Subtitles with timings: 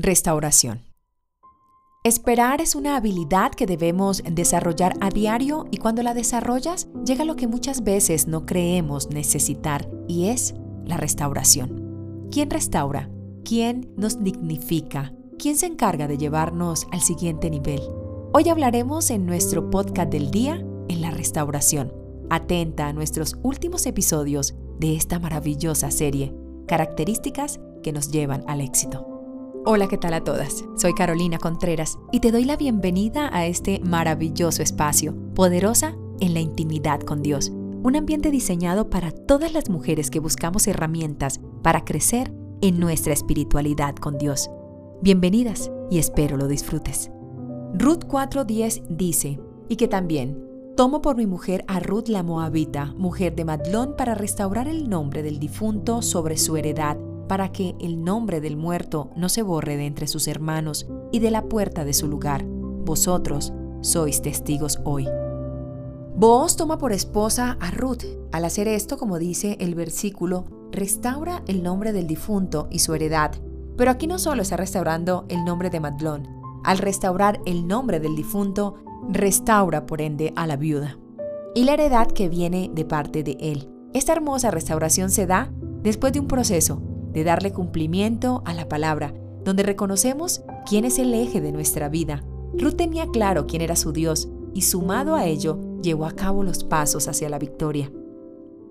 [0.00, 0.84] Restauración.
[2.04, 7.34] Esperar es una habilidad que debemos desarrollar a diario y cuando la desarrollas llega lo
[7.34, 12.28] que muchas veces no creemos necesitar y es la restauración.
[12.30, 13.10] ¿Quién restaura?
[13.44, 15.12] ¿Quién nos dignifica?
[15.36, 17.80] ¿Quién se encarga de llevarnos al siguiente nivel?
[18.32, 21.92] Hoy hablaremos en nuestro podcast del día en la restauración.
[22.30, 26.32] Atenta a nuestros últimos episodios de esta maravillosa serie,
[26.68, 29.17] características que nos llevan al éxito.
[29.70, 30.64] Hola, ¿qué tal a todas?
[30.76, 36.40] Soy Carolina Contreras y te doy la bienvenida a este maravilloso espacio, poderosa en la
[36.40, 37.50] intimidad con Dios.
[37.50, 43.94] Un ambiente diseñado para todas las mujeres que buscamos herramientas para crecer en nuestra espiritualidad
[43.96, 44.48] con Dios.
[45.02, 47.10] Bienvenidas y espero lo disfrutes.
[47.74, 50.42] Ruth 4:10 dice, y que también
[50.78, 55.22] tomo por mi mujer a Ruth la Moabita, mujer de Madlón, para restaurar el nombre
[55.22, 56.96] del difunto sobre su heredad
[57.28, 61.30] para que el nombre del muerto no se borre de entre sus hermanos y de
[61.30, 62.44] la puerta de su lugar.
[62.44, 65.06] Vosotros sois testigos hoy.
[66.16, 68.04] Vos toma por esposa a Ruth.
[68.32, 73.32] Al hacer esto, como dice el versículo, restaura el nombre del difunto y su heredad.
[73.76, 76.26] Pero aquí no solo está restaurando el nombre de Madlón.
[76.64, 78.74] Al restaurar el nombre del difunto,
[79.08, 80.98] restaura por ende a la viuda
[81.54, 83.68] y la heredad que viene de parte de él.
[83.94, 86.82] Esta hermosa restauración se da después de un proceso
[87.18, 89.12] de darle cumplimiento a la palabra,
[89.44, 92.22] donde reconocemos quién es el eje de nuestra vida.
[92.54, 96.62] Ruth tenía claro quién era su Dios y sumado a ello llevó a cabo los
[96.62, 97.90] pasos hacia la victoria.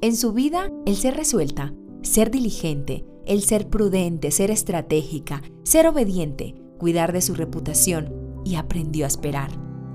[0.00, 6.56] En su vida, el ser resuelta, ser diligente, el ser prudente, ser estratégica, ser obediente,
[6.80, 8.12] cuidar de su reputación
[8.44, 9.50] y aprendió a esperar.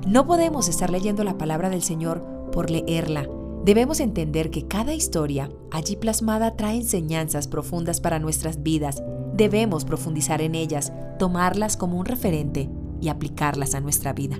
[0.07, 2.23] No podemos estar leyendo la palabra del Señor
[2.53, 3.27] por leerla,
[3.67, 9.03] Debemos entender que cada historia allí plasmada trae enseñanzas profundas para nuestras vidas.
[9.33, 12.69] Debemos profundizar en ellas, tomarlas como un referente
[13.01, 14.39] y aplicarlas a nuestra vida.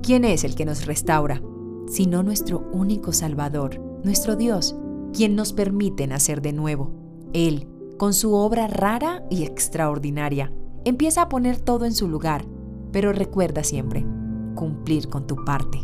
[0.00, 1.42] ¿Quién es el que nos restaura?
[1.88, 4.76] Sino nuestro único Salvador, nuestro Dios,
[5.12, 6.92] quien nos permite nacer de nuevo.
[7.32, 7.66] Él,
[7.98, 10.52] con su obra rara y extraordinaria,
[10.84, 12.44] empieza a poner todo en su lugar,
[12.92, 14.06] pero recuerda siempre,
[14.54, 15.80] cumplir con tu parte.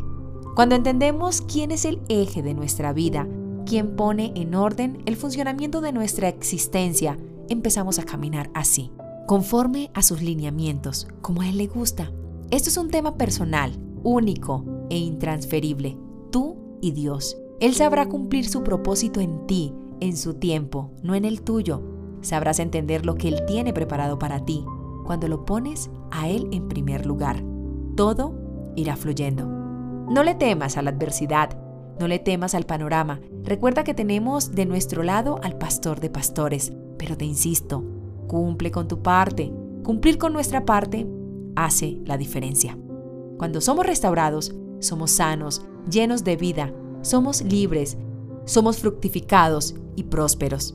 [0.54, 3.26] Cuando entendemos quién es el eje de nuestra vida,
[3.64, 7.16] quien pone en orden el funcionamiento de nuestra existencia,
[7.48, 8.90] empezamos a caminar así,
[9.26, 12.12] conforme a sus lineamientos, como a Él le gusta.
[12.50, 15.96] Esto es un tema personal, único e intransferible,
[16.30, 17.38] tú y Dios.
[17.60, 21.80] Él sabrá cumplir su propósito en ti, en su tiempo, no en el tuyo.
[22.20, 24.66] Sabrás entender lo que Él tiene preparado para ti
[25.06, 27.42] cuando lo pones a Él en primer lugar.
[27.96, 28.34] Todo
[28.76, 29.61] irá fluyendo.
[30.12, 31.56] No le temas a la adversidad,
[31.98, 33.22] no le temas al panorama.
[33.44, 37.82] Recuerda que tenemos de nuestro lado al pastor de pastores, pero te insisto,
[38.28, 39.50] cumple con tu parte.
[39.82, 41.06] Cumplir con nuestra parte
[41.56, 42.76] hace la diferencia.
[43.38, 47.96] Cuando somos restaurados, somos sanos, llenos de vida, somos libres,
[48.44, 50.74] somos fructificados y prósperos.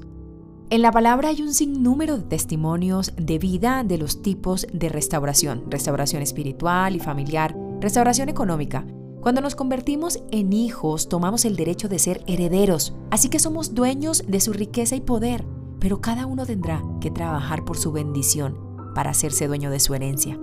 [0.72, 5.70] En la palabra hay un sinnúmero de testimonios de vida de los tipos de restauración,
[5.70, 8.84] restauración espiritual y familiar, restauración económica,
[9.22, 14.24] cuando nos convertimos en hijos, tomamos el derecho de ser herederos, así que somos dueños
[14.28, 15.46] de su riqueza y poder,
[15.80, 18.58] pero cada uno tendrá que trabajar por su bendición
[18.94, 20.40] para hacerse dueño de su herencia.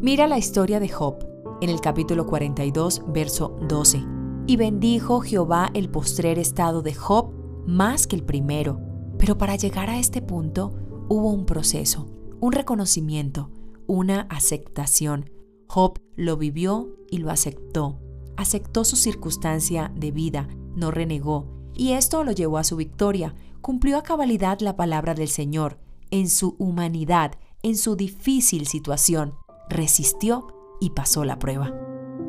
[0.00, 1.16] Mira la historia de Job
[1.60, 4.04] en el capítulo 42, verso 12.
[4.46, 7.32] Y bendijo Jehová el postrer estado de Job
[7.66, 8.80] más que el primero.
[9.18, 10.74] Pero para llegar a este punto
[11.08, 12.06] hubo un proceso,
[12.40, 13.50] un reconocimiento,
[13.86, 15.30] una aceptación,
[15.66, 18.00] Job lo vivió y lo aceptó.
[18.36, 23.34] Aceptó su circunstancia de vida, no renegó, y esto lo llevó a su victoria.
[23.60, 25.78] Cumplió a cabalidad la palabra del Señor.
[26.10, 27.32] En su humanidad,
[27.62, 29.34] en su difícil situación,
[29.68, 30.48] resistió
[30.80, 31.74] y pasó la prueba.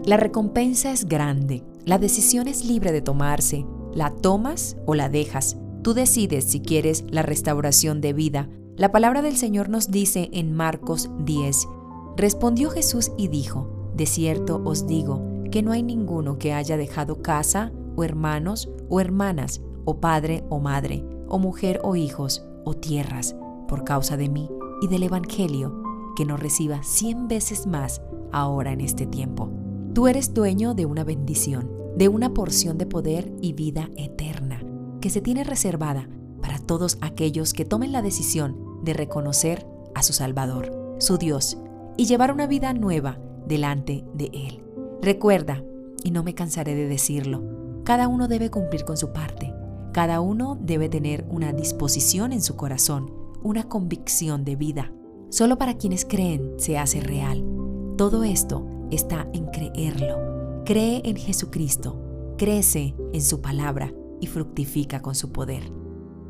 [0.06, 3.66] La recompensa es grande, la decisión es libre de tomarse.
[3.94, 5.58] La tomas o la dejas.
[5.84, 8.50] Tú decides si quieres la restauración de vida.
[8.76, 11.68] La palabra del Señor nos dice en Marcos 10,
[12.16, 17.24] Respondió Jesús y dijo, De cierto os digo, que no hay ninguno que haya dejado
[17.24, 23.36] casa, o hermanos, o hermanas, o padre o madre, o mujer o hijos, o tierras,
[23.68, 24.52] por causa de mí
[24.84, 25.82] y del Evangelio,
[26.16, 29.50] que no reciba cien veces más ahora en este tiempo.
[29.96, 34.62] Tú eres dueño de una bendición, de una porción de poder y vida eterna,
[35.02, 36.08] que se tiene reservada
[36.40, 39.66] para todos aquellos que tomen la decisión de reconocer
[39.96, 41.58] a su Salvador, su Dios,
[41.98, 43.18] y llevar una vida nueva
[43.48, 44.64] delante de Él.
[45.02, 45.64] Recuerda,
[46.04, 47.44] y no me cansaré de decirlo,
[47.84, 49.54] cada uno debe cumplir con su parte,
[49.94, 53.12] cada uno debe tener una disposición en su corazón,
[53.42, 54.92] una convicción de vida.
[55.30, 57.44] Solo para quienes creen se hace real.
[57.98, 60.64] Todo esto está en creerlo.
[60.66, 65.64] Cree en Jesucristo, crece en su palabra y fructifica con su poder.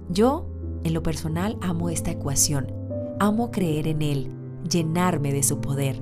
[0.09, 0.47] Yo,
[0.83, 2.71] en lo personal, amo esta ecuación.
[3.19, 4.31] Amo creer en Él,
[4.69, 6.01] llenarme de su poder.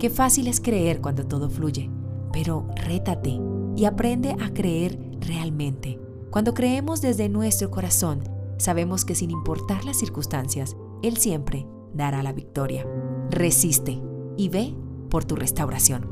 [0.00, 1.90] Qué fácil es creer cuando todo fluye,
[2.32, 3.38] pero rétate
[3.76, 6.00] y aprende a creer realmente.
[6.30, 8.24] Cuando creemos desde nuestro corazón,
[8.56, 12.86] sabemos que sin importar las circunstancias, Él siempre dará la victoria.
[13.28, 14.00] Resiste
[14.38, 14.74] y ve
[15.10, 16.08] por tu restauración.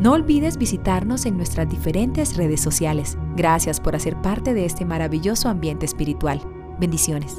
[0.00, 3.16] No olvides visitarnos en nuestras diferentes redes sociales.
[3.36, 6.40] Gracias por hacer parte de este maravilloso ambiente espiritual.
[6.80, 7.36] Bendiciones.